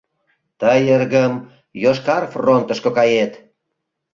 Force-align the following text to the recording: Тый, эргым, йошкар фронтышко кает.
Тый, 0.59 0.81
эргым, 0.95 1.33
йошкар 1.83 2.23
фронтышко 2.33 2.89
кает. 2.97 3.31